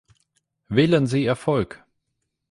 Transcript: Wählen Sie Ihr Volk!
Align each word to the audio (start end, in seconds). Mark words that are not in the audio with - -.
Wählen 0.67 1.05
Sie 1.05 1.23
Ihr 1.25 1.35
Volk! 1.35 1.85